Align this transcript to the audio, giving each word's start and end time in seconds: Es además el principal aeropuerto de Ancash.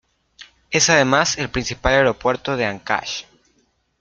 Es 0.71 0.89
además 0.89 1.37
el 1.37 1.51
principal 1.51 1.93
aeropuerto 1.93 2.57
de 2.57 2.65
Ancash. 2.65 3.25